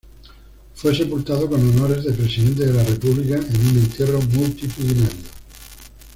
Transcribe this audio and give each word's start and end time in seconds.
Fue 0.73 0.95
sepultado 0.95 1.47
con 1.47 1.61
honores 1.61 2.03
de 2.03 2.11
Presidente 2.13 2.65
de 2.65 2.73
la 2.73 2.83
República 2.83 3.35
en 3.35 3.61
un 3.67 3.77
entierro 3.77 4.19
multitudinario. 4.19 5.11